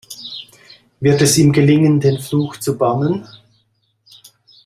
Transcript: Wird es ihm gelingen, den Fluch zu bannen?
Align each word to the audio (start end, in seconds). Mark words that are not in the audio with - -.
Wird 0.99 1.21
es 1.21 1.37
ihm 1.37 1.53
gelingen, 1.53 1.99
den 1.99 2.17
Fluch 2.19 2.57
zu 2.57 2.75
bannen? 2.75 3.27